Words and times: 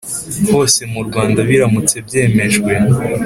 hose 0.51 0.81
mu 0.93 1.01
Rwanda 1.07 1.39
biramutse 1.49 1.95
byemejwe 2.07 2.71